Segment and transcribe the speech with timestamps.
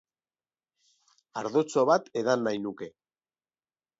[1.41, 2.91] Ardotxo bat edan nahi nuke.